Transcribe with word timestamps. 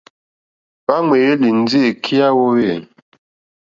Hwá 0.83 0.95
ŋwèyélì 1.05 1.49
ndí 1.59 1.77
èkí 1.89 2.13
yá 2.19 2.27
hwōhwê. 2.35 2.71